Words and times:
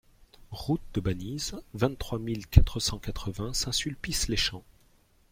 Route 0.49 0.81
de 0.95 0.99
Banize, 0.99 1.61
vingt-trois 1.75 2.17
mille 2.17 2.47
quatre 2.47 2.79
cent 2.79 2.97
quatre-vingts 2.97 3.53
Saint-Sulpice-les-Champs 3.53 4.63